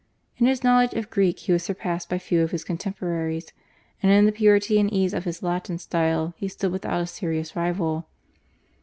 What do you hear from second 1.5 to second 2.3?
was surpassed by